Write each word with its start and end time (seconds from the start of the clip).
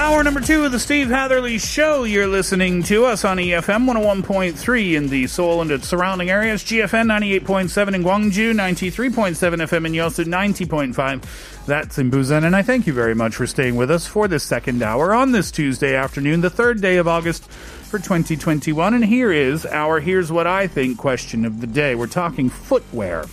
Hour 0.00 0.24
number 0.24 0.40
two 0.40 0.64
of 0.64 0.72
the 0.72 0.78
Steve 0.78 1.10
Hatherley 1.10 1.58
Show. 1.58 2.04
You're 2.04 2.26
listening 2.26 2.82
to 2.84 3.04
us 3.04 3.22
on 3.22 3.36
EFM 3.36 3.84
101.3 3.84 4.94
in 4.94 5.08
the 5.08 5.26
Seoul 5.26 5.60
and 5.60 5.70
its 5.70 5.88
surrounding 5.88 6.30
areas, 6.30 6.64
GFN 6.64 7.06
98.7 7.42 7.94
in 7.94 8.02
Gwangju, 8.02 8.54
93.7 8.54 9.34
FM 9.36 9.86
in 9.86 9.92
Yosu, 9.92 10.24
90.5. 10.24 11.66
That's 11.66 11.98
in 11.98 12.10
Busan. 12.10 12.44
And 12.44 12.56
I 12.56 12.62
thank 12.62 12.86
you 12.86 12.94
very 12.94 13.14
much 13.14 13.36
for 13.36 13.46
staying 13.46 13.76
with 13.76 13.90
us 13.90 14.06
for 14.06 14.26
this 14.26 14.42
second 14.42 14.82
hour 14.82 15.12
on 15.12 15.32
this 15.32 15.50
Tuesday 15.50 15.94
afternoon, 15.94 16.40
the 16.40 16.48
third 16.48 16.80
day 16.80 16.96
of 16.96 17.06
August 17.06 17.44
for 17.50 17.98
2021. 17.98 18.94
And 18.94 19.04
here 19.04 19.30
is 19.30 19.66
our 19.66 20.00
Here's 20.00 20.32
What 20.32 20.46
I 20.46 20.66
Think 20.66 20.96
question 20.96 21.44
of 21.44 21.60
the 21.60 21.66
day. 21.66 21.94
We're 21.94 22.06
talking 22.06 22.48
footwear 22.48 23.26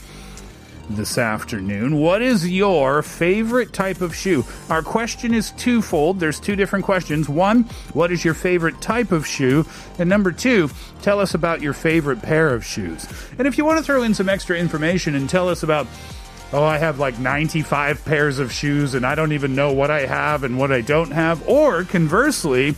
this 0.89 1.17
afternoon. 1.17 1.97
What 1.97 2.21
is 2.21 2.49
your 2.49 3.01
favorite 3.01 3.73
type 3.73 4.01
of 4.01 4.15
shoe? 4.15 4.45
Our 4.69 4.81
question 4.81 5.33
is 5.33 5.51
twofold. 5.51 6.19
There's 6.19 6.39
two 6.39 6.55
different 6.55 6.85
questions. 6.85 7.27
One, 7.27 7.63
what 7.93 8.11
is 8.11 8.23
your 8.23 8.33
favorite 8.33 8.81
type 8.81 9.11
of 9.11 9.27
shoe? 9.27 9.65
And 9.99 10.09
number 10.09 10.31
two, 10.31 10.69
tell 11.01 11.19
us 11.19 11.33
about 11.33 11.61
your 11.61 11.73
favorite 11.73 12.21
pair 12.21 12.53
of 12.53 12.65
shoes. 12.65 13.07
And 13.37 13.47
if 13.47 13.57
you 13.57 13.65
want 13.65 13.79
to 13.79 13.83
throw 13.83 14.03
in 14.03 14.13
some 14.13 14.29
extra 14.29 14.57
information 14.57 15.15
and 15.15 15.29
tell 15.29 15.49
us 15.49 15.63
about 15.63 15.87
Oh, 16.53 16.63
I 16.63 16.77
have 16.77 16.97
like 16.97 17.19
95 17.19 18.05
pairs 18.05 18.39
of 18.39 18.53
shoes 18.53 18.93
and 18.93 19.05
I 19.05 19.15
don't 19.15 19.33
even 19.33 19.53
know 19.53 19.73
what 19.73 19.91
I 19.91 20.05
have 20.05 20.45
and 20.45 20.57
what 20.57 20.71
I 20.71 20.79
don't 20.79 21.11
have. 21.11 21.45
Or 21.45 21.83
conversely, 21.83 22.75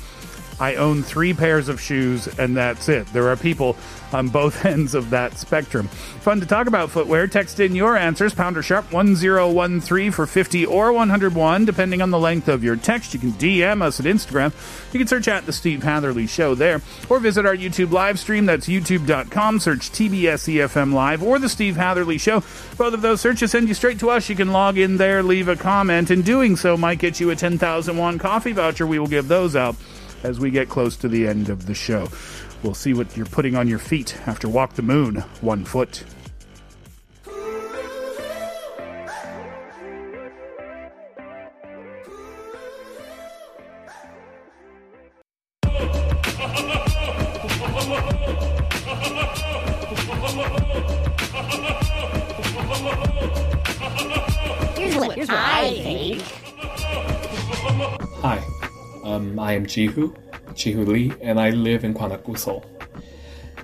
I 0.59 0.75
own 0.75 1.03
three 1.03 1.33
pairs 1.33 1.69
of 1.69 1.79
shoes 1.79 2.27
and 2.37 2.55
that's 2.57 2.89
it. 2.89 3.07
There 3.07 3.29
are 3.29 3.35
people 3.35 3.75
on 4.13 4.29
both 4.29 4.65
ends 4.65 4.95
of 4.95 5.09
that 5.11 5.37
spectrum. 5.37 5.87
Fun 5.87 6.39
to 6.39 6.45
talk 6.45 6.67
about 6.67 6.89
footwear. 6.89 7.27
Text 7.27 7.59
in 7.59 7.75
your 7.75 7.97
answers, 7.97 8.33
pounder 8.33 8.61
sharp 8.61 8.91
1013 8.91 10.11
for 10.11 10.25
50 10.25 10.65
or 10.65 10.91
101, 10.91 11.65
depending 11.65 12.01
on 12.01 12.11
the 12.11 12.19
length 12.19 12.47
of 12.47 12.63
your 12.63 12.75
text. 12.75 13.13
You 13.13 13.19
can 13.19 13.31
DM 13.33 13.81
us 13.81 13.99
at 13.99 14.05
Instagram. 14.05 14.53
You 14.93 14.99
can 14.99 15.07
search 15.07 15.27
at 15.27 15.45
The 15.45 15.53
Steve 15.53 15.83
Hatherley 15.83 16.27
Show 16.27 16.55
there, 16.55 16.81
or 17.09 17.19
visit 17.19 17.45
our 17.45 17.55
YouTube 17.55 17.91
live 17.91 18.19
stream. 18.19 18.45
That's 18.45 18.67
youtube.com. 18.67 19.59
Search 19.59 19.91
TBS 19.91 20.53
EFM 20.53 20.93
Live 20.93 21.23
or 21.23 21.39
The 21.39 21.49
Steve 21.49 21.75
Hatherley 21.75 22.17
Show. 22.17 22.41
Both 22.77 22.93
of 22.93 23.01
those 23.01 23.21
searches 23.21 23.51
send 23.51 23.67
you 23.67 23.73
straight 23.73 23.99
to 23.99 24.09
us. 24.09 24.29
You 24.29 24.35
can 24.35 24.51
log 24.51 24.77
in 24.77 24.97
there, 24.97 25.23
leave 25.23 25.47
a 25.47 25.55
comment, 25.55 26.09
and 26.09 26.23
doing 26.23 26.55
so 26.55 26.77
might 26.77 26.99
get 26.99 27.19
you 27.19 27.29
a 27.29 27.35
10,000 27.35 27.97
won 27.97 28.17
coffee 28.17 28.51
voucher. 28.51 28.87
We 28.87 28.99
will 28.99 29.07
give 29.07 29.27
those 29.27 29.55
out 29.55 29.75
as 30.23 30.39
we 30.39 30.51
get 30.51 30.69
close 30.69 30.95
to 30.97 31.07
the 31.07 31.27
end 31.27 31.49
of 31.49 31.65
the 31.65 31.73
show. 31.73 32.09
We'll 32.63 32.73
see 32.73 32.93
what 32.93 33.15
you're 33.15 33.25
putting 33.25 33.55
on 33.55 33.67
your 33.67 33.79
feet 33.79 34.17
after 34.27 34.49
Walk 34.49 34.73
the 34.73 34.81
Moon, 34.81 35.17
one 35.41 35.65
foot. 35.65 36.03
Um, 59.09 59.39
I 59.39 59.53
am 59.53 59.65
Jihu, 59.65 60.15
Jihu 60.53 60.87
Lee, 60.87 61.11
and 61.21 61.39
I 61.39 61.49
live 61.49 61.83
in 61.83 61.93
Kwanaku, 61.93 62.63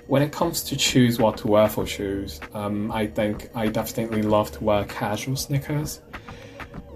When 0.08 0.22
it 0.22 0.32
comes 0.32 0.62
to 0.64 0.76
choose 0.76 1.18
what 1.18 1.36
to 1.38 1.46
wear 1.46 1.68
for 1.68 1.86
shoes, 1.86 2.40
um, 2.52 2.90
I 2.90 3.06
think 3.06 3.48
I 3.54 3.68
definitely 3.68 4.22
love 4.22 4.50
to 4.52 4.64
wear 4.64 4.84
casual 4.84 5.36
sneakers. 5.36 6.00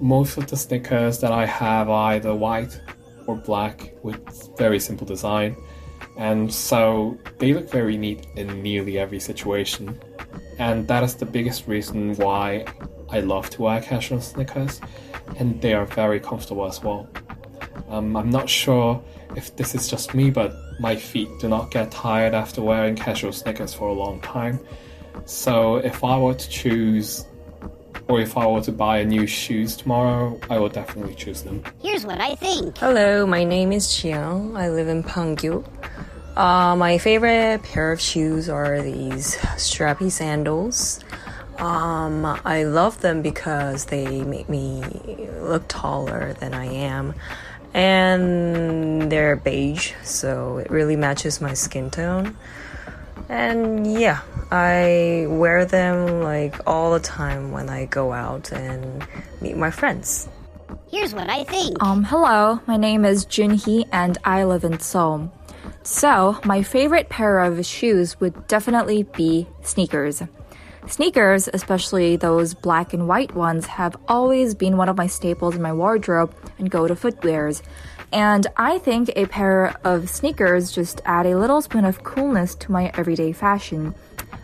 Most 0.00 0.37
of 0.37 0.49
the 0.49 0.56
sneakers 0.56 1.21
that 1.21 1.33
I 1.33 1.47
have 1.47 1.88
are 1.88 2.15
either 2.15 2.34
white 2.34 2.81
or 3.27 3.37
black 3.37 3.94
with 4.03 4.21
very 4.59 4.81
simple 4.81 5.06
design, 5.06 5.55
and 6.17 6.53
so 6.53 7.17
they 7.38 7.53
look 7.53 7.71
very 7.71 7.97
neat 7.97 8.27
in 8.37 8.62
nearly 8.62 8.99
every 8.99 9.21
situation. 9.21 9.99
And 10.59 10.88
that 10.88 11.03
is 11.05 11.15
the 11.15 11.27
biggest 11.27 11.69
reason 11.69 12.17
why 12.17 12.67
I 13.11 13.21
love 13.21 13.49
to 13.50 13.62
wear 13.62 13.81
casual 13.81 14.21
sneakers, 14.21 14.81
and 15.38 15.61
they 15.62 15.72
are 15.72 15.87
very 15.87 16.19
comfortable 16.19 16.67
as 16.67 16.82
well. 16.82 17.09
Um, 17.90 18.16
I'm 18.16 18.30
not 18.30 18.48
sure 18.48 19.02
if 19.36 19.54
this 19.56 19.74
is 19.74 19.88
just 19.88 20.14
me, 20.14 20.30
but 20.30 20.54
my 20.78 20.94
feet 20.94 21.28
do 21.40 21.48
not 21.48 21.70
get 21.72 21.90
tired 21.90 22.34
after 22.34 22.62
wearing 22.62 22.94
casual 22.94 23.32
sneakers 23.32 23.74
for 23.74 23.88
a 23.88 23.92
long 23.92 24.20
time. 24.20 24.60
So 25.24 25.76
if 25.76 26.04
I 26.04 26.16
were 26.16 26.34
to 26.34 26.48
choose, 26.48 27.26
or 28.08 28.20
if 28.20 28.36
I 28.36 28.46
were 28.46 28.60
to 28.62 28.72
buy 28.72 28.98
a 28.98 29.04
new 29.04 29.26
shoes 29.26 29.76
tomorrow, 29.76 30.38
I 30.48 30.58
would 30.58 30.72
definitely 30.72 31.14
choose 31.14 31.42
them. 31.42 31.64
Here's 31.82 32.06
what 32.06 32.20
I 32.20 32.36
think. 32.36 32.78
Hello, 32.78 33.26
my 33.26 33.42
name 33.42 33.72
is 33.72 33.92
Chiang. 33.94 34.56
I 34.56 34.68
live 34.68 34.88
in 34.88 35.02
Pangyo. 35.02 35.64
Uh, 36.36 36.76
my 36.76 36.96
favorite 36.98 37.62
pair 37.64 37.90
of 37.90 38.00
shoes 38.00 38.48
are 38.48 38.80
these 38.80 39.36
strappy 39.56 40.10
sandals. 40.10 41.00
Um, 41.58 42.24
I 42.24 42.62
love 42.62 43.00
them 43.00 43.20
because 43.20 43.86
they 43.86 44.22
make 44.22 44.48
me 44.48 44.82
look 45.40 45.64
taller 45.68 46.34
than 46.34 46.54
I 46.54 46.66
am. 46.66 47.14
And 47.72 49.10
they're 49.10 49.36
beige, 49.36 49.92
so 50.03 50.58
it 50.58 50.70
really 50.70 50.97
matches 50.97 51.41
my 51.41 51.54
skin 51.54 51.91
tone. 51.91 52.36
And 53.28 53.91
yeah, 53.92 54.22
I 54.50 55.26
wear 55.28 55.64
them 55.64 56.22
like 56.22 56.56
all 56.66 56.92
the 56.92 57.00
time 57.00 57.53
when 57.53 57.69
I 57.69 57.84
go 57.84 58.12
out 58.12 58.53
and 58.53 59.06
meet 59.41 59.56
my 59.56 59.70
friends. 59.70 60.28
Here's 60.91 61.14
what 61.14 61.31
I 61.31 61.44
think. 61.44 61.81
Um, 61.82 62.03
hello, 62.03 62.60
my 62.66 62.76
name 62.76 63.04
is 63.04 63.25
Junhee 63.26 63.88
and 63.92 64.19
I 64.25 64.42
live 64.44 64.64
in 64.64 64.81
Seoul. 64.81 65.32
So, 65.82 66.41
my 66.44 66.62
favorite 66.62 67.08
pair 67.08 67.38
of 67.38 67.64
shoes 67.64 68.19
would 68.20 68.48
definitely 68.48 69.04
be 69.04 69.47
sneakers. 69.62 70.22
Sneakers, 70.86 71.48
especially 71.52 72.16
those 72.16 72.54
black 72.54 72.92
and 72.92 73.06
white 73.06 73.34
ones, 73.34 73.66
have 73.66 73.96
always 74.08 74.54
been 74.54 74.76
one 74.76 74.88
of 74.88 74.96
my 74.96 75.06
staples 75.06 75.54
in 75.54 75.62
my 75.62 75.72
wardrobe 75.72 76.34
and 76.58 76.70
go 76.70 76.88
to 76.88 76.94
footwears. 76.94 77.62
And 78.12 78.46
I 78.56 78.78
think 78.78 79.10
a 79.14 79.26
pair 79.26 79.76
of 79.84 80.10
sneakers 80.10 80.72
just 80.72 81.00
add 81.04 81.26
a 81.26 81.38
little 81.38 81.62
spoon 81.62 81.84
of 81.84 82.02
coolness 82.02 82.54
to 82.56 82.72
my 82.72 82.90
everyday 82.94 83.32
fashion. 83.32 83.94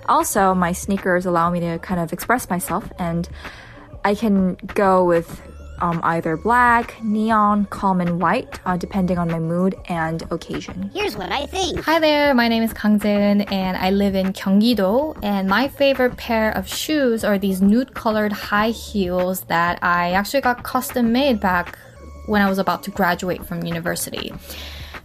Also, 0.08 0.54
my 0.54 0.72
sneakers 0.72 1.26
allow 1.26 1.50
me 1.50 1.60
to 1.60 1.78
kind 1.80 2.00
of 2.00 2.12
express 2.12 2.48
myself, 2.48 2.92
and 2.98 3.28
I 4.04 4.14
can 4.14 4.54
go 4.74 5.04
with 5.04 5.42
um, 5.80 6.00
either 6.02 6.36
black, 6.36 7.02
neon, 7.02 7.66
calm, 7.66 8.00
and 8.00 8.20
white, 8.20 8.60
uh, 8.66 8.76
depending 8.76 9.18
on 9.18 9.28
my 9.28 9.38
mood 9.38 9.74
and 9.88 10.22
occasion. 10.30 10.90
Here's 10.94 11.16
what 11.16 11.30
I 11.30 11.46
think. 11.46 11.80
Hi 11.80 11.98
there, 11.98 12.34
my 12.34 12.48
name 12.48 12.62
is 12.62 12.72
Kang 12.72 12.98
Jin 12.98 13.42
and 13.42 13.76
I 13.76 13.90
live 13.90 14.14
in 14.14 14.32
Gyeonggi-do. 14.32 15.16
And 15.22 15.48
my 15.48 15.68
favorite 15.68 16.16
pair 16.16 16.50
of 16.52 16.68
shoes 16.68 17.24
are 17.24 17.38
these 17.38 17.60
nude 17.60 17.94
colored 17.94 18.32
high 18.32 18.70
heels 18.70 19.42
that 19.42 19.78
I 19.82 20.12
actually 20.12 20.40
got 20.40 20.62
custom 20.62 21.12
made 21.12 21.40
back 21.40 21.78
when 22.26 22.42
I 22.42 22.48
was 22.48 22.58
about 22.58 22.82
to 22.84 22.90
graduate 22.90 23.44
from 23.46 23.64
university. 23.64 24.32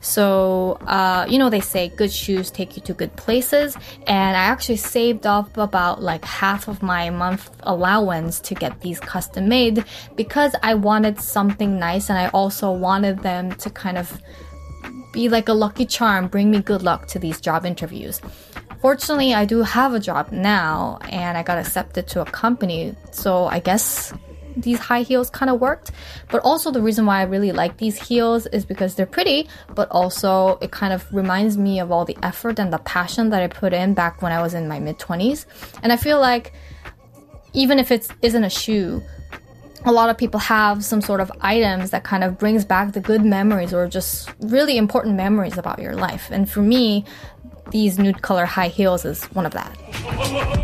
So, 0.01 0.77
uh, 0.81 1.25
you 1.29 1.37
know, 1.37 1.49
they 1.49 1.61
say 1.61 1.89
good 1.89 2.11
shoes 2.11 2.51
take 2.51 2.75
you 2.75 2.81
to 2.83 2.93
good 2.93 3.15
places. 3.15 3.77
And 4.07 4.35
I 4.35 4.41
actually 4.41 4.77
saved 4.77 5.25
up 5.25 5.57
about 5.57 6.01
like 6.01 6.25
half 6.25 6.67
of 6.67 6.81
my 6.81 7.09
month 7.09 7.49
allowance 7.61 8.39
to 8.41 8.55
get 8.55 8.81
these 8.81 8.99
custom 8.99 9.47
made 9.47 9.85
because 10.15 10.55
I 10.63 10.73
wanted 10.73 11.19
something 11.19 11.79
nice 11.79 12.09
and 12.09 12.17
I 12.17 12.27
also 12.29 12.71
wanted 12.71 13.19
them 13.19 13.51
to 13.53 13.69
kind 13.69 13.97
of 13.97 14.21
be 15.13 15.29
like 15.29 15.49
a 15.49 15.53
lucky 15.53 15.85
charm, 15.85 16.27
bring 16.27 16.51
me 16.51 16.61
good 16.61 16.83
luck 16.83 17.07
to 17.07 17.19
these 17.19 17.39
job 17.39 17.65
interviews. 17.65 18.21
Fortunately, 18.81 19.33
I 19.33 19.45
do 19.45 19.61
have 19.61 19.93
a 19.93 19.99
job 19.99 20.31
now 20.31 20.97
and 21.09 21.37
I 21.37 21.43
got 21.43 21.59
accepted 21.59 22.07
to 22.07 22.21
a 22.21 22.25
company. 22.25 22.95
So 23.11 23.45
I 23.45 23.59
guess 23.59 24.13
these 24.55 24.79
high 24.79 25.01
heels 25.01 25.29
kind 25.29 25.49
of 25.49 25.59
worked. 25.59 25.91
But 26.29 26.41
also 26.43 26.71
the 26.71 26.81
reason 26.81 27.05
why 27.05 27.19
I 27.19 27.23
really 27.23 27.51
like 27.51 27.77
these 27.77 28.01
heels 28.01 28.45
is 28.47 28.65
because 28.65 28.95
they're 28.95 29.05
pretty, 29.05 29.47
but 29.75 29.89
also 29.91 30.57
it 30.61 30.71
kind 30.71 30.93
of 30.93 31.11
reminds 31.13 31.57
me 31.57 31.79
of 31.79 31.91
all 31.91 32.05
the 32.05 32.17
effort 32.23 32.59
and 32.59 32.71
the 32.71 32.79
passion 32.79 33.29
that 33.29 33.41
I 33.41 33.47
put 33.47 33.73
in 33.73 33.93
back 33.93 34.21
when 34.21 34.31
I 34.31 34.41
was 34.41 34.53
in 34.53 34.67
my 34.67 34.79
mid 34.79 34.99
20s. 34.99 35.45
And 35.83 35.91
I 35.91 35.97
feel 35.97 36.19
like 36.19 36.53
even 37.53 37.79
if 37.79 37.91
it 37.91 38.07
isn't 38.21 38.43
a 38.43 38.49
shoe, 38.49 39.01
a 39.85 39.91
lot 39.91 40.09
of 40.09 40.17
people 40.17 40.39
have 40.39 40.85
some 40.85 41.01
sort 41.01 41.21
of 41.21 41.31
items 41.41 41.89
that 41.89 42.03
kind 42.03 42.23
of 42.23 42.37
brings 42.37 42.65
back 42.65 42.93
the 42.93 42.99
good 42.99 43.25
memories 43.25 43.73
or 43.73 43.87
just 43.87 44.29
really 44.39 44.77
important 44.77 45.15
memories 45.15 45.57
about 45.57 45.79
your 45.79 45.95
life. 45.95 46.29
And 46.31 46.49
for 46.49 46.61
me, 46.61 47.03
these 47.71 47.97
nude 47.97 48.21
color 48.21 48.45
high 48.45 48.67
heels 48.67 49.05
is 49.05 49.23
one 49.25 49.45
of 49.45 49.53
that. 49.53 50.57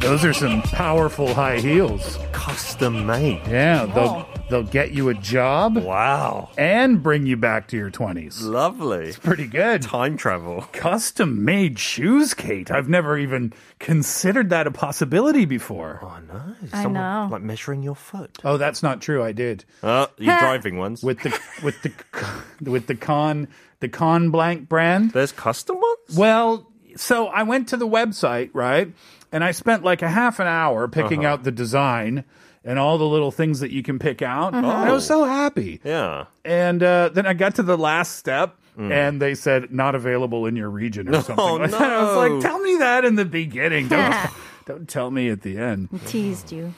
Those 0.00 0.24
are 0.24 0.32
some 0.32 0.62
powerful 0.62 1.34
high 1.34 1.58
heels. 1.58 2.18
Custom 2.32 3.06
made. 3.06 3.42
Yeah, 3.46 3.84
they'll 3.84 4.26
oh. 4.26 4.42
they'll 4.48 4.62
get 4.62 4.92
you 4.92 5.10
a 5.10 5.14
job. 5.14 5.76
Wow. 5.76 6.48
And 6.56 7.02
bring 7.02 7.26
you 7.26 7.36
back 7.36 7.68
to 7.68 7.76
your 7.76 7.90
20s. 7.90 8.42
Lovely. 8.42 9.08
It's 9.08 9.18
pretty 9.18 9.46
good. 9.46 9.82
Time 9.82 10.16
travel. 10.16 10.62
Custom 10.72 11.44
made 11.44 11.78
shoes, 11.78 12.32
Kate. 12.32 12.70
I've 12.70 12.88
never 12.88 13.18
even 13.18 13.52
considered 13.78 14.48
that 14.50 14.66
a 14.66 14.70
possibility 14.70 15.44
before. 15.44 16.00
Oh, 16.02 16.18
nice. 16.32 16.72
I 16.72 16.88
know. 16.88 17.28
Like 17.30 17.42
measuring 17.42 17.82
your 17.82 17.94
foot. 17.94 18.38
Oh, 18.42 18.56
that's 18.56 18.82
not 18.82 19.02
true. 19.02 19.22
I 19.22 19.32
did. 19.32 19.66
Oh, 19.82 20.08
you're 20.16 20.38
driving 20.38 20.78
ones. 20.78 21.02
With 21.02 21.20
the 21.20 21.38
with 21.62 21.80
the 21.82 21.92
with 22.70 22.86
the 22.86 22.94
con 22.94 23.48
the 23.80 23.88
con 23.88 24.30
blank 24.30 24.66
brand. 24.68 25.10
There's 25.10 25.32
custom 25.32 25.76
ones? 25.76 26.16
Well, 26.16 26.69
so 26.96 27.26
I 27.28 27.42
went 27.42 27.68
to 27.68 27.76
the 27.76 27.86
website, 27.88 28.50
right? 28.52 28.92
And 29.32 29.44
I 29.44 29.52
spent 29.52 29.84
like 29.84 30.02
a 30.02 30.08
half 30.08 30.40
an 30.40 30.46
hour 30.46 30.88
picking 30.88 31.24
Uh-huh. 31.24 31.34
out 31.34 31.44
the 31.44 31.52
design 31.52 32.24
and 32.64 32.78
all 32.78 32.98
the 32.98 33.06
little 33.06 33.30
things 33.30 33.60
that 33.60 33.70
you 33.70 33.82
can 33.82 33.98
pick 33.98 34.20
out. 34.22 34.52
Mhm. 34.52 34.64
I 34.64 34.92
was 34.92 35.06
so 35.06 35.24
happy. 35.24 35.80
Yeah. 35.84 36.24
And 36.44 36.82
uh, 36.82 37.10
then 37.10 37.26
I 37.26 37.32
got 37.34 37.54
to 37.56 37.62
the 37.62 37.78
last 37.78 38.16
step. 38.16 38.56
Mm. 38.78 38.92
And 38.92 39.20
they 39.22 39.34
said 39.34 39.72
not 39.72 39.94
available 39.94 40.46
in 40.46 40.56
your 40.56 40.70
region 40.70 41.08
or 41.08 41.14
something 41.22 41.34
Oh, 41.38 41.54
like 41.56 41.70
that. 41.72 41.82
I 41.82 42.02
was 42.04 42.16
like, 42.16 42.40
tell 42.40 42.58
me 42.60 42.76
that 42.78 43.04
in 43.04 43.16
the 43.16 43.24
beginning. 43.24 43.88
Don't, 43.88 44.14
don't 44.66 44.88
tell 44.88 45.10
me 45.10 45.28
at 45.28 45.42
the 45.42 45.58
end. 45.58 45.88
Teased 46.06 46.52
you. 46.52 46.72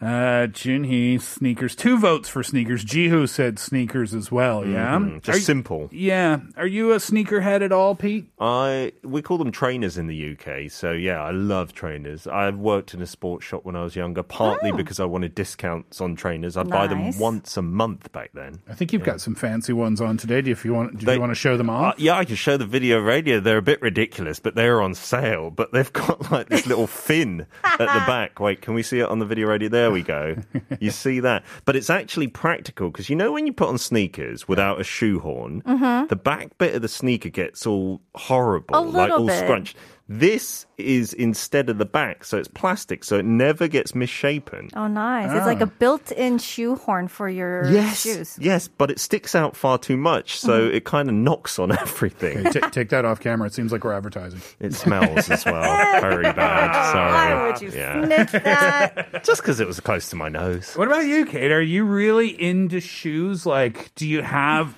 Uh, 0.00 0.46
Junhee, 0.46 1.20
sneakers. 1.20 1.76
Two 1.76 1.98
votes 1.98 2.28
for 2.28 2.42
sneakers. 2.42 2.84
Jihu 2.84 3.28
said 3.28 3.58
sneakers 3.58 4.14
as 4.14 4.32
well, 4.32 4.64
yeah? 4.66 4.96
Mhm, 4.96 5.16
just 5.22 5.28
Are 5.28 5.38
you- 5.38 5.44
simple. 5.44 5.88
Yeah. 5.92 6.40
Are 6.56 6.66
you 6.66 6.92
a 6.92 6.96
sneakerhead 6.96 7.60
at 7.60 7.70
all, 7.70 7.94
Pete? 7.94 8.30
I 8.40 8.92
we 9.04 9.20
call 9.20 9.36
them 9.36 9.50
trainers 9.52 9.98
in 9.98 10.06
the 10.06 10.14
UK. 10.32 10.70
So 10.70 10.92
yeah, 10.92 11.22
I 11.22 11.32
love 11.32 11.74
trainers. 11.74 12.26
I 12.26 12.48
worked 12.48 12.94
in 12.94 13.02
a 13.02 13.06
sports 13.06 13.44
shop 13.44 13.64
when 13.66 13.76
I 13.76 13.82
was 13.82 13.94
younger, 13.94 14.22
partly 14.22 14.72
because 14.72 15.00
I 15.00 15.04
wanted 15.04 15.34
discounts 15.34 16.00
on 16.00 16.16
trainers. 16.16 16.56
I'd 16.56 16.70
buy 16.70 16.86
them 16.86 17.18
once 17.18 17.56
a 17.58 17.62
month 17.62 18.10
back 18.12 18.30
then. 18.32 18.60
I 18.70 18.74
think 18.74 18.94
you've 18.94 19.02
got 19.04 19.20
some 19.20 19.34
fancy 19.34 19.74
ones 19.74 20.00
on 20.00 20.16
today. 20.16 20.40
Do 20.40 20.48
you, 20.48 20.52
if 20.52 20.64
you 20.64 20.72
want, 20.72 20.98
do 20.98 21.04
They- 21.04 21.14
you 21.14 21.20
want 21.20 21.30
to 21.32 21.34
show 21.34 21.58
them 21.58 21.68
Uh, 21.68 21.74
off? 21.74 21.94
yeah, 21.98 22.16
I 22.16 22.24
can 22.24 22.36
show 22.36 22.56
the 22.56 22.64
video 22.64 22.98
radio. 23.00 23.38
They're 23.38 23.58
a 23.58 23.62
bit 23.62 23.82
ridiculous, 23.82 24.40
but 24.40 24.54
they're 24.54 24.80
on 24.80 24.94
sale. 24.94 25.50
But 25.50 25.72
they've 25.72 25.92
got 25.92 26.32
like 26.32 26.48
this 26.48 26.66
little 26.66 26.86
fin 26.86 27.46
at 27.64 27.78
the 27.78 27.84
back. 28.06 28.40
Wait, 28.40 28.62
can 28.62 28.72
we 28.72 28.82
see 28.82 29.00
it 29.00 29.08
on 29.08 29.18
the 29.18 29.26
video 29.26 29.46
radio? 29.46 29.68
There 29.68 29.89
we 29.92 30.02
go. 30.02 30.36
You 30.80 30.90
see 31.04 31.20
that? 31.20 31.44
But 31.64 31.76
it's 31.76 31.90
actually 31.90 32.28
practical 32.28 32.90
because 32.90 33.08
you 33.10 33.16
know 33.16 33.32
when 33.32 33.46
you 33.46 33.52
put 33.52 33.68
on 33.68 33.78
sneakers 33.78 34.46
without 34.48 34.80
a 34.80 34.84
shoehorn, 34.84 35.62
Mhm. 35.62 36.08
the 36.08 36.16
back 36.16 36.56
bit 36.58 36.74
of 36.74 36.82
the 36.82 36.88
sneaker 36.88 37.28
gets 37.28 37.66
all 37.66 38.00
horrible, 38.14 38.84
like 38.86 39.10
all 39.12 39.26
bit. 39.26 39.38
scrunched. 39.38 39.76
This 40.12 40.66
is 40.76 41.12
instead 41.12 41.70
of 41.70 41.78
the 41.78 41.84
back, 41.84 42.24
so 42.24 42.36
it's 42.36 42.48
plastic, 42.48 43.04
so 43.04 43.16
it 43.18 43.24
never 43.24 43.68
gets 43.68 43.94
misshapen. 43.94 44.68
Oh, 44.74 44.88
nice. 44.88 45.30
It's 45.32 45.46
like 45.46 45.60
a 45.60 45.66
Ah. 45.66 45.78
built-in 45.78 46.38
shoehorn 46.38 47.06
for 47.06 47.28
your 47.28 47.64
Yes, 47.70 48.00
shoes. 48.02 48.36
yes, 48.40 48.66
but 48.66 48.90
it 48.90 48.98
sticks 48.98 49.36
out 49.36 49.54
far 49.56 49.78
too 49.78 49.96
much, 49.96 50.36
so 50.40 50.64
it 50.66 50.84
kind 50.84 51.08
of 51.08 51.14
knocks 51.14 51.60
on 51.60 51.70
everything. 51.78 52.44
Okay, 52.44 52.58
ta- 52.58 52.68
take 52.70 52.88
that 52.88 53.04
off 53.04 53.20
camera. 53.20 53.46
It 53.46 53.54
seems 53.54 53.70
like 53.70 53.84
we're 53.84 53.92
advertising. 53.92 54.40
It 54.58 54.74
smells 54.74 55.30
as 55.30 55.44
well. 55.44 56.00
Very 56.00 56.24
bad. 56.24 56.90
Sorry. 56.90 57.12
Why 57.12 57.46
would 57.46 57.62
you 57.62 57.70
Yeah. 57.70 58.04
sniff 58.04 58.32
that? 58.32 59.22
Just 59.24 59.42
because 59.42 59.60
it 59.60 59.68
was 59.68 59.78
close 59.78 60.08
to 60.10 60.16
my 60.16 60.28
nose. 60.28 60.72
What 60.74 60.88
about 60.88 61.06
you, 61.06 61.24
Kate? 61.24 61.52
Are 61.52 61.62
you 61.62 61.84
really 61.84 62.30
into 62.30 62.80
shoes? 62.80 63.46
Like, 63.46 63.94
do 63.94 64.08
you 64.08 64.22
have 64.22 64.74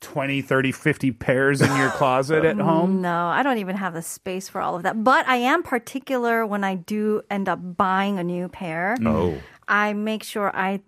20, 0.00 0.42
30, 0.42 0.72
50 0.72 1.10
pairs 1.12 1.62
in 1.62 1.74
your 1.76 1.90
closet 1.90 2.44
at 2.44 2.58
home? 2.58 3.00
No, 3.00 3.26
I 3.26 3.42
don't 3.42 3.58
even 3.58 3.76
have 3.76 3.94
the 3.94 4.02
space 4.02 4.48
for 4.48 4.60
all 4.60 4.76
of 4.76 4.82
that. 4.82 5.02
But 5.02 5.26
I 5.26 5.36
am 5.36 5.62
particular 5.62 6.46
when 6.46 6.64
I 6.64 6.74
do 6.74 7.22
end 7.30 7.48
up 7.48 7.76
buying 7.76 8.18
a 8.18 8.24
new 8.24 8.48
pair. 8.48 8.96
Oh. 9.04 9.38
I 9.68 9.94
make 9.94 10.22
sure 10.22 10.54
I 10.54 10.80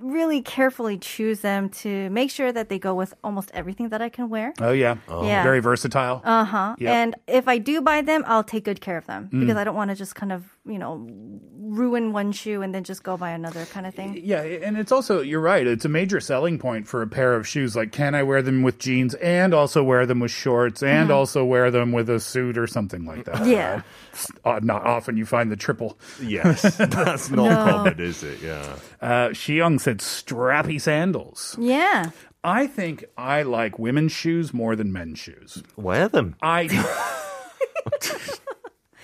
really 0.00 0.40
carefully 0.42 0.98
choose 0.98 1.40
them 1.40 1.68
to 1.68 2.08
make 2.10 2.30
sure 2.30 2.50
that 2.52 2.68
they 2.68 2.78
go 2.78 2.94
with 2.94 3.12
almost 3.22 3.50
everything 3.54 3.90
that 3.90 4.00
I 4.02 4.08
can 4.08 4.28
wear. 4.30 4.52
Oh, 4.60 4.72
yeah. 4.72 4.96
Yeah. 5.08 5.42
Very 5.42 5.60
versatile. 5.60 6.22
Uh 6.24 6.44
huh. 6.44 6.74
Yep. 6.78 6.90
And 6.92 7.14
if 7.26 7.46
I 7.48 7.58
do 7.58 7.80
buy 7.80 8.00
them, 8.02 8.24
I'll 8.26 8.44
take 8.44 8.64
good 8.64 8.80
care 8.80 8.96
of 8.96 9.06
them 9.06 9.28
Mm. 9.32 9.40
because 9.40 9.56
I 9.56 9.64
don't 9.64 9.74
want 9.76 9.90
to 9.90 9.94
just 9.96 10.14
kind 10.14 10.32
of, 10.32 10.44
you 10.66 10.78
know, 10.78 11.06
ruin 11.58 12.12
one 12.12 12.32
shoe 12.32 12.62
and 12.62 12.74
then 12.74 12.82
just 12.82 13.02
go 13.02 13.16
buy 13.16 13.30
another 13.30 13.64
kind 13.66 13.86
of 13.86 13.94
thing. 13.94 14.20
Yeah, 14.24 14.42
and 14.42 14.76
it's 14.76 14.90
also 14.90 15.20
you're 15.20 15.40
right. 15.40 15.66
It's 15.66 15.84
a 15.84 15.88
major 15.88 16.18
selling 16.20 16.58
point 16.58 16.88
for 16.88 17.02
a 17.02 17.06
pair 17.06 17.34
of 17.34 17.46
shoes. 17.46 17.76
Like, 17.76 17.92
can 17.92 18.14
I 18.14 18.22
wear 18.22 18.42
them 18.42 18.62
with 18.62 18.78
jeans 18.78 19.14
and 19.14 19.54
also 19.54 19.82
wear 19.84 20.06
them 20.06 20.18
with 20.20 20.30
shorts 20.32 20.82
and 20.82 21.10
Mhm. 21.10 21.14
also 21.14 21.44
wear 21.44 21.70
them 21.70 21.92
with 21.92 22.10
a 22.10 22.18
suit 22.18 22.58
or 22.58 22.66
something 22.66 23.04
like 23.04 23.24
that? 23.26 23.46
Yeah. 23.46 23.82
Uh, 24.44 24.58
not 24.62 24.84
often 24.84 25.16
you 25.16 25.24
find 25.26 25.50
the 25.52 25.56
triple. 25.56 25.98
Yes, 26.20 26.62
that's 26.76 27.30
not 27.30 27.44
No. 27.50 27.54
common, 27.72 28.00
is 28.00 28.22
it? 28.24 28.38
Yeah. 28.42 28.74
Uh, 29.00 29.28
Xiong 29.28 29.80
said 29.90 29.98
strappy 29.98 30.80
sandals. 30.80 31.56
Yeah. 31.58 32.10
I 32.44 32.66
think 32.66 33.04
I 33.18 33.42
like 33.42 33.78
women's 33.78 34.12
shoes 34.12 34.54
more 34.54 34.76
than 34.76 34.92
men's 34.92 35.18
shoes. 35.18 35.62
Wear 35.76 36.08
them. 36.08 36.36
I 36.40 36.68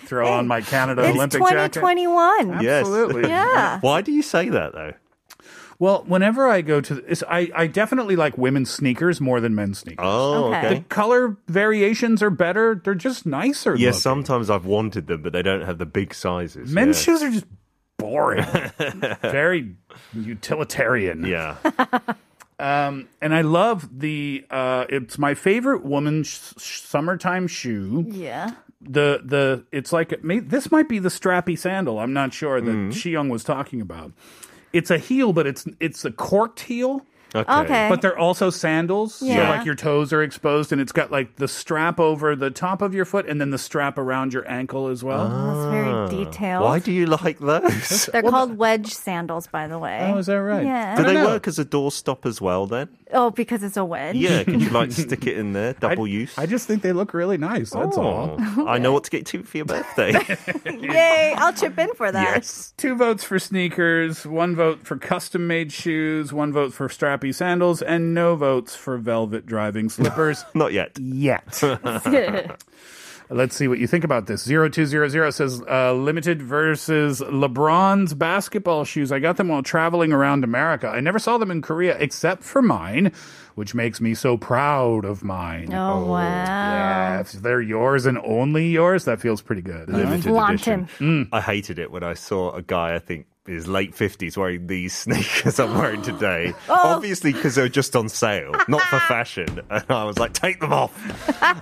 throw 0.06 0.28
on 0.28 0.46
my 0.46 0.60
Canada 0.60 1.02
It's 1.02 1.14
Olympic 1.16 1.40
jacket. 1.42 1.72
2021. 1.74 2.66
Absolutely. 2.66 3.28
Yeah. 3.28 3.80
Why 3.80 4.00
do 4.00 4.12
you 4.12 4.22
say 4.22 4.48
that 4.48 4.72
though? 4.72 4.94
Well, 5.78 6.04
whenever 6.06 6.48
I 6.48 6.62
go 6.62 6.80
to, 6.80 7.04
it's, 7.06 7.22
I 7.28 7.50
I 7.54 7.66
definitely 7.66 8.16
like 8.16 8.38
women's 8.38 8.70
sneakers 8.70 9.20
more 9.20 9.40
than 9.42 9.54
men's 9.54 9.80
sneakers. 9.80 10.06
Oh, 10.08 10.44
Okay. 10.54 10.58
okay. 10.66 10.74
The 10.78 10.84
color 10.84 11.36
variations 11.48 12.22
are 12.22 12.30
better. 12.30 12.80
They're 12.82 12.94
just 12.94 13.26
nicer. 13.26 13.74
Yeah, 13.74 13.88
looking. 13.88 14.00
sometimes 14.00 14.48
I've 14.48 14.64
wanted 14.64 15.06
them, 15.08 15.20
but 15.20 15.34
they 15.34 15.42
don't 15.42 15.60
have 15.62 15.76
the 15.76 15.84
big 15.84 16.14
sizes. 16.14 16.70
men's 16.70 16.96
yeah. 17.06 17.12
shoes 17.12 17.22
are 17.22 17.30
just 17.30 17.44
boring. 17.98 18.44
Very 19.22 19.74
utilitarian. 20.14 21.24
Yeah. 21.24 21.56
Um, 22.58 23.08
and 23.20 23.34
I 23.34 23.42
love 23.42 23.88
the. 24.00 24.46
Uh, 24.50 24.86
it's 24.88 25.18
my 25.18 25.34
favorite 25.34 25.84
woman's 25.84 26.28
sh- 26.58 26.80
summertime 26.80 27.46
shoe. 27.48 28.06
Yeah. 28.08 28.52
The 28.80 29.20
the 29.24 29.64
it's 29.72 29.92
like 29.92 30.12
it 30.12 30.24
may, 30.24 30.38
this 30.38 30.70
might 30.70 30.88
be 30.88 30.98
the 30.98 31.08
strappy 31.08 31.58
sandal. 31.58 31.98
I'm 31.98 32.12
not 32.12 32.32
sure 32.32 32.60
that 32.60 32.70
Mm. 32.70 32.88
Xiyoung 32.92 33.30
was 33.30 33.42
talking 33.44 33.80
about. 33.80 34.12
It's 34.72 34.90
a 34.90 34.98
heel, 34.98 35.32
but 35.32 35.46
it's 35.46 35.66
it's 35.80 36.04
a 36.04 36.10
corked 36.12 36.60
heel. 36.60 37.04
Okay. 37.36 37.52
Okay. 37.52 37.88
But 37.88 38.02
they're 38.02 38.18
also 38.18 38.50
sandals, 38.50 39.16
so 39.16 39.26
Yeah. 39.26 39.50
like 39.50 39.66
your 39.66 39.74
toes 39.74 40.12
are 40.12 40.22
exposed, 40.22 40.72
and 40.72 40.80
it's 40.80 40.92
got 40.92 41.10
like 41.10 41.36
the 41.36 41.48
strap 41.48 42.00
over 42.00 42.34
the 42.36 42.50
top 42.50 42.82
of 42.82 42.94
your 42.94 43.04
foot, 43.04 43.28
and 43.28 43.40
then 43.40 43.50
the 43.50 43.58
strap 43.58 43.98
around 43.98 44.32
your 44.32 44.48
ankle 44.50 44.88
as 44.88 45.02
well. 45.04 45.30
Oh, 45.30 45.46
that's 45.46 45.70
very 45.72 45.88
ah. 45.88 46.08
detailed. 46.08 46.64
Why 46.64 46.78
do 46.78 46.92
you 46.92 47.06
like 47.06 47.38
those? 47.38 48.06
They're 48.12 48.22
called 48.22 48.56
wedge 48.56 48.92
sandals, 48.92 49.46
by 49.46 49.68
the 49.68 49.78
way. 49.78 50.12
Oh, 50.12 50.18
is 50.18 50.26
that 50.26 50.34
right? 50.34 50.64
Yeah. 50.64 50.96
do 50.96 51.04
they 51.04 51.14
know. 51.14 51.26
work 51.26 51.46
as 51.48 51.58
a 51.58 51.64
doorstop 51.64 52.26
as 52.26 52.40
well 52.40 52.66
then? 52.66 52.88
Oh, 53.12 53.30
because 53.30 53.62
it's 53.62 53.76
a 53.76 53.84
wedge. 53.84 54.16
Yeah, 54.16 54.42
could 54.42 54.60
you 54.60 54.70
like 54.70 54.90
stick 54.92 55.26
it 55.26 55.38
in 55.38 55.52
there, 55.52 55.74
double 55.74 56.06
use? 56.06 56.36
I 56.36 56.46
just 56.46 56.66
think 56.66 56.82
they 56.82 56.92
look 56.92 57.14
really 57.14 57.38
nice. 57.38 57.70
That's 57.70 57.96
all. 57.96 58.36
Oh, 58.38 58.66
I 58.66 58.78
know 58.78 58.92
what 58.92 59.04
to 59.04 59.10
get 59.10 59.32
you 59.32 59.42
for 59.42 59.56
your 59.58 59.66
birthday. 59.66 60.12
Yay! 60.66 61.34
I'll 61.36 61.52
chip 61.52 61.78
in 61.78 61.94
for 61.94 62.10
that. 62.10 62.36
yes. 62.36 62.74
Two 62.76 62.96
votes 62.96 63.22
for 63.22 63.38
sneakers, 63.38 64.26
one 64.26 64.56
vote 64.56 64.84
for 64.84 64.96
custom 64.96 65.46
made 65.46 65.72
shoes, 65.72 66.32
one 66.32 66.52
vote 66.52 66.72
for 66.72 66.88
strappy 66.88 67.25
sandals, 67.32 67.82
and 67.82 68.14
no 68.14 68.36
votes 68.36 68.74
for 68.76 68.98
velvet 68.98 69.46
driving 69.46 69.88
slippers 69.88 70.44
Not 70.54 70.72
yet. 70.72 70.98
yet. 70.98 71.62
Let's 73.28 73.56
see 73.56 73.66
what 73.66 73.80
you 73.80 73.88
think 73.88 74.04
about 74.04 74.28
this. 74.28 74.44
0200 74.46 75.32
says 75.32 75.60
uh, 75.68 75.92
limited 75.94 76.40
versus 76.40 77.20
LeBron's 77.20 78.14
basketball 78.14 78.84
shoes. 78.84 79.10
I 79.10 79.18
got 79.18 79.36
them 79.36 79.48
while 79.48 79.64
traveling 79.64 80.12
around 80.12 80.44
America. 80.44 80.86
I 80.88 81.00
never 81.00 81.18
saw 81.18 81.36
them 81.36 81.50
in 81.50 81.60
Korea 81.60 81.96
except 81.98 82.44
for 82.44 82.62
mine, 82.62 83.10
which 83.55 83.73
makes 83.75 83.99
me 84.01 84.13
so 84.13 84.37
proud 84.37 85.05
of 85.05 85.23
mine. 85.23 85.73
Oh, 85.73 86.05
wow. 86.05 86.19
Yeah, 86.21 87.19
if 87.21 87.31
they're 87.33 87.61
yours 87.61 88.05
and 88.05 88.17
only 88.23 88.67
yours, 88.69 89.05
that 89.05 89.19
feels 89.21 89.41
pretty 89.41 89.61
good. 89.61 89.89
Limited 89.89 90.23
Flaunt 90.23 90.55
edition. 90.55 90.87
him. 90.99 91.29
I 91.31 91.41
hated 91.41 91.79
it 91.79 91.91
when 91.91 92.03
I 92.03 92.13
saw 92.13 92.51
a 92.51 92.61
guy, 92.61 92.95
I 92.95 92.99
think 92.99 93.27
his 93.47 93.67
late 93.67 93.93
50s 93.95 94.37
wearing 94.37 94.67
these 94.67 94.93
sneakers 94.95 95.59
I'm 95.59 95.75
wearing 95.77 96.03
today. 96.03 96.53
Oh. 96.69 96.93
Obviously, 96.95 97.33
because 97.33 97.55
they're 97.55 97.67
just 97.69 97.95
on 97.95 98.07
sale, 98.07 98.53
not 98.67 98.81
for 98.83 98.99
fashion. 99.09 99.59
And 99.71 99.83
I 99.89 100.03
was 100.05 100.19
like, 100.19 100.33
take 100.33 100.59
them 100.59 100.71
off. 100.71 100.93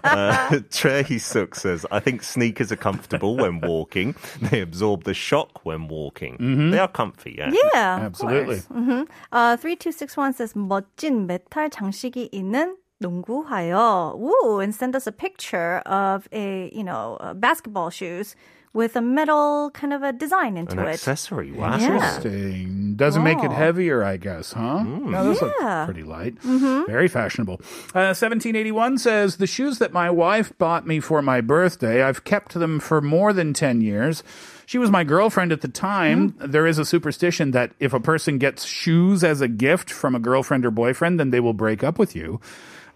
uh, 0.03 0.59
Trey 0.71 1.17
Sook 1.17 1.55
says, 1.55 1.85
I 1.89 1.99
think 2.01 2.21
sneakers 2.23 2.71
are 2.71 2.75
comfortable 2.75 3.37
when 3.37 3.61
walking. 3.61 4.13
They 4.41 4.59
absorb 4.61 5.05
the 5.05 5.13
shock 5.13 5.63
when 5.65 5.87
walking. 5.87 6.37
Mhm. 6.37 6.71
They 6.71 6.79
are 6.79 6.87
comfy, 6.89 7.35
yeah. 7.37 7.51
Yeah, 7.73 8.09
hmm 8.09 9.03
Uh, 9.31 9.55
3261 9.57 10.33
says 10.33 10.53
멋진 10.53 11.27
메탈 11.27 11.69
장 11.71 11.82
식이 11.91 12.29
있는 12.31 12.75
농구화요. 13.01 14.15
Ooh, 14.19 14.59
and 14.59 14.73
send 14.73 14.95
us 14.95 15.07
a 15.07 15.11
picture 15.11 15.77
of 15.85 16.27
a, 16.31 16.69
you 16.73 16.83
know, 16.83 17.17
uh, 17.19 17.33
basketball 17.33 17.89
shoes 17.89 18.35
with 18.73 18.95
a 18.95 19.01
metal 19.01 19.71
kind 19.73 19.93
of 19.93 20.03
a 20.03 20.13
design 20.13 20.55
into 20.55 20.77
An 20.79 20.85
it. 20.87 20.93
accessory. 20.93 21.51
Wow. 21.51 21.73
Interesting. 21.79 22.93
Doesn't 22.95 23.23
make 23.23 23.39
it 23.43 23.49
Oh. 23.49 23.55
heavier, 23.55 24.03
I 24.03 24.17
guess, 24.17 24.53
huh? 24.53 24.83
No, 24.83 25.23
those 25.23 25.41
Yeah. 25.41 25.47
look 25.47 25.85
pretty 25.95 26.03
light. 26.03 26.35
Mhm. 26.45 26.85
Very 26.87 27.07
fashionable. 27.07 27.61
Uh, 27.95 28.13
1781 28.13 28.97
says 28.99 29.37
The 29.37 29.47
shoes 29.47 29.79
that 29.79 29.91
my 29.91 30.09
wife 30.11 30.53
bought 30.59 30.85
me 30.85 30.99
for 30.99 31.21
my 31.23 31.41
birthday, 31.41 32.03
I've 32.03 32.23
kept 32.23 32.53
them 32.53 32.79
for 32.79 33.01
more 33.01 33.33
than 33.33 33.53
10 33.53 33.81
years. 33.81 34.21
She 34.66 34.78
was 34.78 34.90
my 34.90 35.04
girlfriend 35.04 35.52
at 35.52 35.60
the 35.60 35.68
time. 35.68 36.32
Mm-hmm. 36.32 36.50
There 36.50 36.66
is 36.66 36.78
a 36.78 36.84
superstition 36.84 37.50
that 37.52 37.72
if 37.78 37.92
a 37.92 38.00
person 38.00 38.38
gets 38.38 38.64
shoes 38.64 39.22
as 39.24 39.40
a 39.40 39.48
gift 39.48 39.90
from 39.90 40.14
a 40.14 40.20
girlfriend 40.20 40.64
or 40.64 40.70
boyfriend, 40.70 41.20
then 41.20 41.30
they 41.30 41.40
will 41.40 41.52
break 41.52 41.84
up 41.84 41.98
with 41.98 42.16
you. 42.16 42.40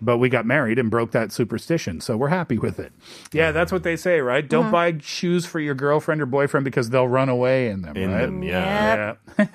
But 0.01 0.19
we 0.19 0.29
got 0.29 0.47
married 0.47 0.79
and 0.79 0.91
broke 0.91 1.11
that 1.11 1.33
superstition, 1.33 2.01
so 2.01 2.17
we're 2.17 2.29
happy 2.29 2.57
with 2.59 2.79
it. 2.79 2.93
Yeah, 3.33 3.51
that's 3.51 3.73
what 3.73 3.83
they 3.83 3.97
say, 3.97 4.21
right? 4.21 4.49
Don't 4.49 4.71
buy 4.71 4.97
shoes 5.01 5.45
for 5.45 5.59
your 5.59 5.75
girlfriend 5.75 6.23
or 6.23 6.27
boyfriend 6.27 6.65
because 6.65 6.91
they'll 6.91 7.09
run 7.09 7.29
away 7.29 7.69
in 7.69 7.83
them, 7.83 7.97
In 7.97 8.13
right? 8.13 8.21
them, 8.27 8.43
yeah. 8.45 9.15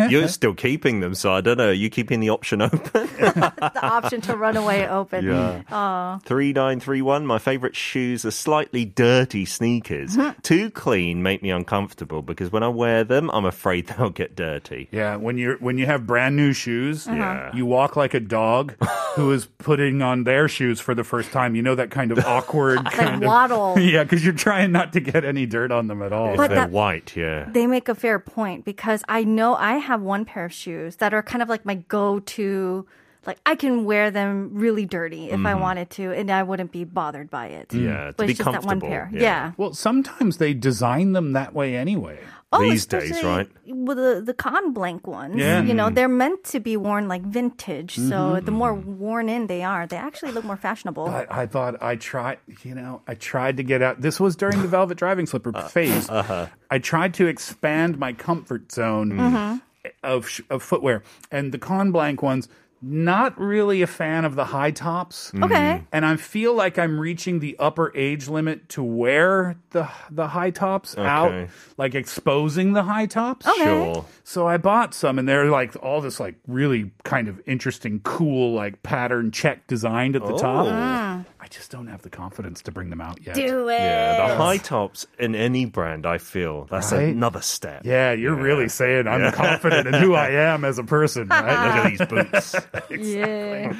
You're 0.09 0.27
still 0.27 0.53
keeping 0.53 0.99
them, 0.99 1.15
so 1.15 1.31
I 1.31 1.39
don't 1.41 1.57
know. 1.57 1.69
Are 1.69 1.73
you 1.73 1.89
keeping 1.89 2.19
the 2.19 2.29
option 2.29 2.61
open? 2.61 2.79
the 2.93 3.79
option 3.81 4.19
to 4.21 4.35
run 4.35 4.57
away 4.57 4.87
open. 4.87 5.25
Yeah. 5.25 5.61
Oh. 5.71 6.19
3931, 6.25 7.25
my 7.25 7.39
favorite 7.39 7.75
shoes 7.75 8.25
are 8.25 8.31
slightly 8.31 8.83
dirty 8.85 9.45
sneakers. 9.45 10.17
Too 10.41 10.69
clean 10.71 11.23
make 11.23 11.41
me 11.41 11.51
uncomfortable 11.51 12.21
because 12.21 12.51
when 12.51 12.63
I 12.63 12.67
wear 12.67 13.03
them, 13.03 13.29
I'm 13.31 13.45
afraid 13.45 13.87
they'll 13.97 14.09
get 14.09 14.35
dirty. 14.35 14.89
Yeah, 14.91 15.15
when 15.15 15.37
you're 15.37 15.57
when 15.57 15.77
you 15.77 15.85
have 15.85 16.05
brand 16.05 16.35
new 16.35 16.51
shoes, 16.53 17.07
Uh-huh. 17.07 17.51
you 17.53 17.65
walk 17.65 17.95
like 17.95 18.13
a 18.13 18.19
dog 18.19 18.75
who 19.15 19.31
is 19.31 19.45
putting 19.45 20.01
on 20.01 20.23
their 20.23 20.47
shoes 20.47 20.79
for 20.79 20.95
the 20.95 21.03
first 21.03 21.31
time. 21.31 21.55
You 21.55 21.61
know 21.61 21.75
that 21.75 21.91
kind 21.91 22.11
of 22.11 22.19
awkward 22.25 22.83
Like 22.83 22.93
kind 22.93 23.15
of 23.23 23.27
waddle. 23.27 23.77
Yeah, 23.79 24.03
because 24.03 24.23
you're 24.23 24.33
trying 24.33 24.71
not 24.71 24.93
to 24.93 24.99
get 24.99 25.23
any 25.25 25.45
dirt 25.45 25.71
on 25.71 25.87
them 25.87 26.01
at 26.01 26.11
all. 26.13 26.35
But 26.35 26.47
they're 26.49 26.57
that- 26.61 26.71
white, 26.71 27.15
yeah. 27.15 27.47
They 27.51 27.67
make 27.67 27.89
a 27.89 27.95
fair 27.95 28.19
point 28.19 28.65
because 28.65 29.03
I 29.07 29.23
know 29.23 29.55
I 29.55 29.73
have 29.77 30.01
one 30.01 30.25
pair 30.25 30.45
of 30.45 30.53
shoes 30.53 30.95
that 30.97 31.13
are 31.13 31.21
kind 31.23 31.41
of 31.41 31.49
like 31.49 31.65
my 31.65 31.75
go-to. 31.75 32.85
Like 33.25 33.37
I 33.45 33.55
can 33.55 33.85
wear 33.85 34.11
them 34.11 34.49
really 34.53 34.85
dirty 34.85 35.29
if 35.29 35.39
I 35.45 35.53
Mhm. 35.53 35.61
wanted 35.61 35.89
to, 35.91 36.11
and 36.11 36.29
I 36.29 36.43
wouldn't 36.43 36.73
be 36.73 36.83
bothered 36.83 37.29
by 37.29 37.47
it. 37.47 37.73
Yeah, 37.73 38.11
but 38.17 38.29
it's 38.29 38.37
just 38.39 38.51
that 38.51 38.65
one 38.65 38.81
pair. 38.81 39.09
Yeah. 39.13 39.53
Well, 39.55 39.73
sometimes 39.73 40.37
they 40.37 40.53
design 40.53 41.13
them 41.13 41.31
that 41.31 41.53
way 41.53 41.77
anyway. 41.77 42.19
Oh, 42.53 42.63
especially 42.71 43.47
With 43.65 43.97
the 43.97 44.21
the 44.23 44.33
cotton 44.33 44.73
blank 44.73 45.07
ones, 45.07 45.35
Yeah. 45.37 45.61
you 45.63 45.73
know, 45.73 45.87
Mm. 45.89 45.95
they're 45.95 46.07
meant 46.07 46.43
to 46.45 46.59
be 46.59 46.77
worn 46.77 47.07
like 47.07 47.21
vintage. 47.23 47.95
So 47.95 48.01
Mhm. 48.39 48.45
the 48.45 48.51
more 48.51 48.73
worn 48.73 49.27
in 49.29 49.47
they 49.47 49.63
are, 49.63 49.87
they 49.87 49.97
actually 49.97 50.31
look 50.31 50.45
more 50.45 50.57
fashionable. 50.57 51.07
I, 51.09 51.25
I 51.29 51.45
thought 51.47 51.81
I 51.81 51.95
tried, 51.95 52.37
you 52.63 52.75
know, 52.75 53.01
I 53.07 53.15
tried 53.15 53.57
to 53.57 53.63
get 53.63 53.81
out. 53.81 54.01
This 54.01 54.19
was 54.19 54.35
during 54.35 54.61
the 54.61 54.67
velvet 54.67 54.97
driving 54.97 55.25
slipper 55.25 55.51
phase. 55.69 56.09
uh-huh. 56.09 56.47
I 56.69 56.77
tried 56.79 57.13
to 57.15 57.27
expand 57.27 57.97
my 57.97 58.13
comfort 58.13 58.71
zone 58.71 59.11
Mhm. 59.13 59.61
of 60.03 60.29
of 60.49 60.63
footwear, 60.63 61.03
and 61.31 61.51
the 61.51 61.57
con 61.59 61.91
blank 61.91 62.21
ones. 62.21 62.47
Not 62.85 63.39
really 63.39 63.81
a 63.81 63.87
fan 63.87 64.25
of 64.25 64.35
the 64.35 64.43
high 64.43 64.71
tops. 64.71 65.31
Mm. 65.31 65.45
Okay. 65.45 65.83
And 65.93 66.05
I 66.05 66.17
feel 66.17 66.53
like 66.53 66.77
I'm 66.77 66.99
reaching 66.99 67.39
the 67.39 67.55
upper 67.57 67.95
age 67.95 68.27
limit 68.27 68.67
to 68.69 68.83
wear 68.83 69.55
the 69.69 69.89
the 70.11 70.27
high 70.27 70.49
tops 70.49 70.97
out, 70.97 71.47
like 71.77 71.95
exposing 71.95 72.73
the 72.73 72.83
high 72.83 73.05
tops. 73.05 73.47
Okay. 73.47 73.63
Sure. 73.63 74.05
So 74.25 74.47
I 74.47 74.57
bought 74.57 74.93
some, 74.93 75.17
and 75.17 75.29
they're 75.29 75.45
like 75.45 75.77
all 75.81 76.01
this 76.01 76.19
like 76.19 76.35
really 76.45 76.91
kind 77.05 77.29
of 77.29 77.39
interesting, 77.45 78.01
cool 78.03 78.53
like 78.53 78.83
pattern 78.83 79.31
check 79.31 79.65
designed 79.67 80.17
at 80.17 80.25
the 80.25 80.35
top. 80.35 80.65
Oh. 80.65 80.69
Ah. 80.69 81.23
I 81.43 81.47
just 81.47 81.71
don't 81.71 81.87
have 81.87 82.01
the 82.03 82.09
confidence 82.09 82.61
to 82.61 82.71
bring 82.71 82.89
them 82.89 83.01
out 83.01 83.19
yet. 83.21 83.35
Do 83.35 83.67
it. 83.67 83.73
Yeah, 83.73 84.29
the 84.29 84.35
high 84.37 84.55
tops 84.55 85.05
in 85.19 85.35
any 85.35 85.65
brand, 85.65 86.05
I 86.05 86.17
feel 86.17 86.63
that's 86.71 86.93
Right? 86.93 87.09
another 87.13 87.41
step. 87.41 87.81
Yeah, 87.83 88.13
you're 88.13 88.33
really 88.33 88.69
saying 88.69 89.09
I'm 89.09 89.19
Yeah. 89.23 89.31
confident 89.31 89.87
in 89.87 89.93
who 89.95 90.13
I 90.13 90.29
am 90.29 90.63
as 90.63 90.77
a 90.79 90.85
person, 90.85 91.27
right? 91.27 91.41
Look 91.99 91.99
at 92.07 92.07
these 92.07 92.07
boots. 92.07 92.55
Yeah. 92.89 93.73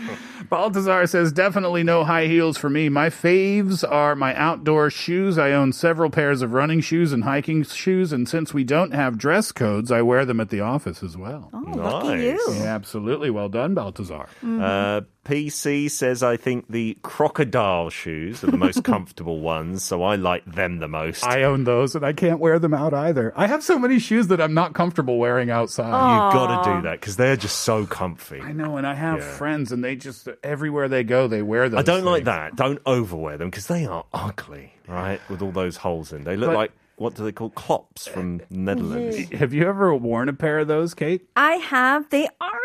Baltazar 0.50 1.08
says, 1.08 1.32
definitely 1.32 1.84
no 1.84 2.03
high 2.03 2.25
heels 2.27 2.58
for 2.58 2.70
me. 2.70 2.89
My 2.89 3.10
faves 3.10 3.89
are 3.89 4.13
my 4.13 4.36
outdoor 4.36 4.89
shoes. 4.89 5.38
I 5.38 5.51
own 5.53 5.72
several 5.72 6.10
pairs 6.10 6.41
of 6.41 6.51
running 6.51 6.82
shoes 6.82 7.13
and 7.13 7.24
hiking 7.24 7.63
shoes, 7.63 8.12
and 8.12 8.27
since 8.27 8.53
we 8.53 8.65
don't 8.65 8.93
have 8.93 9.17
dress 9.17 9.53
codes, 9.53 9.89
I 9.89 10.01
wear 10.01 10.25
them 10.25 10.41
at 10.41 10.50
the 10.50 10.60
office 10.60 11.01
as 11.01 11.15
well. 11.15 11.50
Oh, 11.53 11.72
lucky 11.77 12.24
you. 12.24 12.39
Yeah, 12.50 12.75
absolutely. 12.75 13.29
Well 13.29 13.48
done, 13.48 13.74
Baltazar. 13.74 14.27
Uh, 14.46 15.01
PC 15.25 15.89
says, 15.89 16.22
I 16.22 16.36
think 16.38 16.65
the 16.70 16.98
crocodile 17.01 17.89
shoes 17.89 18.44
are 18.44 18.51
the 18.51 18.58
most 18.58 18.84
comfortable 18.84 19.39
ones, 19.39 19.82
so 19.84 20.03
I 20.03 20.15
like 20.15 20.44
them 20.46 20.80
the 20.80 20.88
most. 20.89 21.24
I 21.24 21.44
own 21.44 21.63
those 21.63 21.96
and 21.96 22.06
I 22.06 22.12
can't 22.13 22.39
wear 22.39 22.60
them 22.60 22.74
out 22.74 22.94
either. 22.94 23.32
I 23.36 23.48
have 23.48 23.63
so 23.63 23.80
many 23.80 24.00
shoes 24.00 24.27
that 24.27 24.42
I'm 24.42 24.53
not 24.53 24.74
comfortable 24.74 25.18
wearing 25.18 25.50
outside. 25.50 25.86
you 25.88 26.34
got 26.34 26.63
to 26.63 26.75
do 26.75 26.82
that 26.84 27.00
because 27.00 27.15
they're 27.15 27.38
just 27.38 27.62
so 27.62 27.86
comfy. 27.86 28.42
I 28.42 28.51
know, 28.51 28.75
and 28.77 28.86
I 28.86 28.96
have 28.96 29.20
Yeah. 29.20 29.32
friends, 29.38 29.72
and 29.72 29.84
they 29.84 29.96
just 29.96 30.27
everywhere 30.44 30.89
they 30.89 31.03
go, 31.06 31.27
they 31.27 31.42
wear 31.42 31.70
those. 31.70 31.80
I 31.80 31.84
don't 31.84 32.03
like 32.06 32.25
that. 32.25 32.56
Don't 32.58 32.80
overwear 32.86 33.38
them 33.38 33.50
because 33.50 33.68
they 33.68 33.86
are 33.86 34.06
ugly, 34.13 34.74
right? 34.89 35.22
With 35.30 35.42
all 35.42 35.51
those 35.51 35.77
holes 35.77 36.12
in. 36.12 36.25
They 36.25 36.36
look 36.36 36.50
But- 36.50 36.56
like, 36.58 36.72
what 36.96 37.15
do 37.15 37.24
they 37.24 37.32
call 37.32 37.50
clops 37.50 38.08
from 38.08 38.39
eh, 38.42 38.44
Netherlands? 38.51 39.18
Have 39.32 39.51
you 39.53 39.68
ever 39.68 39.96
worn 39.96 40.30
a 40.30 40.34
pair 40.34 40.60
of 40.60 40.68
those, 40.68 40.94
Kate? 40.94 41.27
I 41.36 41.53
have. 41.56 42.08
They 42.12 42.27
are 42.39 42.60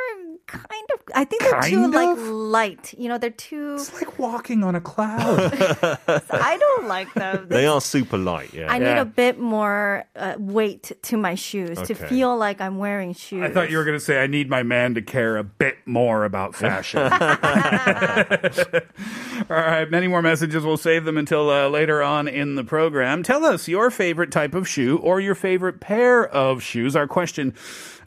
kind 0.49 0.64
of. 0.95 1.00
I 1.14 1.25
think 1.25 1.43
they're 1.43 1.62
too 1.62 1.90
Kind 1.90 1.95
like 1.95 2.19
light. 2.19 2.95
You 2.99 3.09
know, 3.09 3.19
they're 3.19 3.31
too. 3.31 3.75
It's 3.75 3.93
like 3.95 4.19
walking 4.19 4.64
on 4.64 4.75
a 4.75 4.81
cloud. 4.81 5.38
I 6.31 6.57
don't 6.59 6.88
like 6.88 7.12
them. 7.14 7.47
They 7.49 7.67
are 7.67 7.81
super 7.81 8.19
light, 8.19 8.52
yeah. 8.52 8.71
I 8.71 8.78
need 8.78 8.99
a 8.99 9.05
bit 9.05 9.38
more 9.38 10.05
uh, 10.17 10.35
weight 10.38 10.93
to 11.02 11.17
my 11.17 11.35
shoes 11.35 11.81
to 11.83 11.95
feel 11.95 12.37
like 12.37 12.61
I'm 12.61 12.78
wearing 12.78 13.14
shoes. 13.14 13.43
I 13.43 13.50
thought 13.50 13.71
you 13.71 13.76
were 13.76 13.85
going 13.85 13.97
to 13.97 14.05
say, 14.05 14.23
I 14.23 14.26
need 14.26 14.49
my 14.49 14.62
man 14.62 14.95
to 14.95 15.02
care 15.02 15.37
a 15.37 15.45
bit 15.45 15.76
more 15.87 16.25
about 16.25 16.55
fashion. 16.55 17.00
All 19.50 19.57
right, 19.57 19.90
many 19.90 20.09
more 20.09 20.23
messages. 20.23 20.64
We'll 20.64 20.76
save 20.76 21.05
them 21.05 21.17
until 21.17 21.50
uh, 21.50 21.69
later 21.69 22.02
on 22.02 22.26
in 22.28 22.55
the 22.55 22.64
program. 22.64 23.23
Tell 23.23 23.45
us 23.45 23.69
your 23.69 23.90
favorite 23.90 24.31
type 24.33 24.55
of 24.55 24.67
shoe 24.69 24.99
or 24.99 25.21
your 25.21 25.35
favorite 25.35 25.81
pair 25.81 26.26
of 26.26 26.62
shoes. 26.62 26.97
Our 26.97 27.07
question 27.07 27.55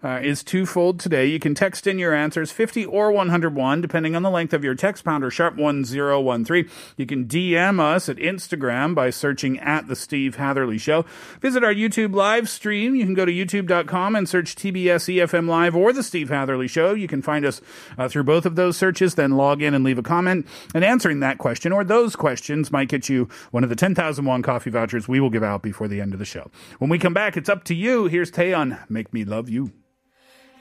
uh, 0.04 0.20
is 0.22 0.44
twofold 0.44 1.00
today. 1.00 1.26
You 1.28 1.40
can 1.40 1.56
text 1.56 1.88
in 1.88 2.00
your 2.00 2.14
answers 2.14 2.52
50 2.52 2.86
or 2.86 3.12
101, 3.12 3.82
depending 3.82 4.16
on 4.16 4.24
the 4.24 4.30
length 4.30 4.54
of 4.54 4.64
your 4.64 4.76
text 4.76 5.04
pounder 5.04 5.30
sharp 5.30 5.56
1013. 5.56 6.70
You 6.98 7.06
can 7.06 7.26
DM 7.26 7.80
us 7.80 8.10
at 8.10 8.18
Instagram 8.18 8.96
by 8.96 9.10
searching 9.10 9.60
at 9.60 9.88
The 9.88 9.96
Steve 9.96 10.36
Hatherley 10.36 10.78
Show. 10.78 11.06
Visit 11.40 11.64
our 11.64 11.74
YouTube 11.74 12.16
live 12.16 12.50
stream. 12.50 12.96
You 12.96 13.06
can 13.06 13.14
go 13.14 13.26
to 13.26 13.32
youtube.com 13.32 14.16
and 14.16 14.28
search 14.28 14.56
TBS 14.56 15.14
EFM 15.16 15.48
Live 15.48 15.76
or 15.76 15.94
The 15.94 16.04
Steve 16.04 16.30
Hatherley 16.30 16.68
Show. 16.68 16.94
You 16.94 17.08
can 17.08 17.22
find 17.22 17.46
us 17.46 17.62
uh, 17.98 18.08
through 18.08 18.24
both 18.24 18.46
of 18.46 18.56
those 18.56 18.78
searches, 18.78 19.16
then 19.16 19.32
log 19.32 19.62
in 19.62 19.74
and 19.74 19.84
leave 19.84 20.00
a 20.00 20.04
comment. 20.04 20.48
And 20.74 20.84
answering 20.84 21.20
that 21.20 21.38
question 21.38 21.72
or 21.72 21.84
those 21.84 22.16
questions 22.16 22.72
might 22.72 22.90
get 22.90 23.10
you 23.10 23.30
one 23.52 23.64
of 23.64 23.70
the 23.70 23.76
10,000 23.76 24.26
won 24.26 24.42
coffee 24.42 24.70
vouchers 24.70 25.08
we 25.08 25.20
will 25.20 25.30
give 25.30 25.44
out 25.44 25.62
before 25.62 25.88
the 25.88 26.02
end 26.02 26.14
of 26.14 26.20
the 26.20 26.26
show. 26.26 26.50
When 26.80 26.90
we 26.90 27.00
come 27.00 27.14
back, 27.14 27.38
it's 27.38 27.50
up 27.50 27.64
to 27.66 27.76
you. 27.76 28.08
Here's 28.08 28.32
Taeyeon, 28.32 28.90
Make 28.90 29.14
Me 29.14 29.24
Love 29.24 29.50
You. 29.50 29.72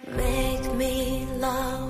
Make 0.06 0.74
me 0.74 1.26
love. 1.38 1.89